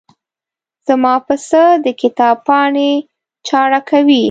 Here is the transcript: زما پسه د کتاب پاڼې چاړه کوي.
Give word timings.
زما 0.87 1.13
پسه 1.27 1.63
د 1.83 1.87
کتاب 2.01 2.35
پاڼې 2.47 2.91
چاړه 3.47 3.79
کوي. 3.89 4.19